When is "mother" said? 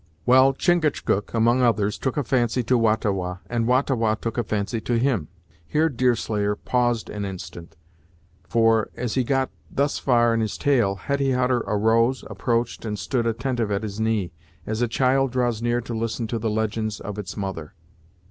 17.37-17.75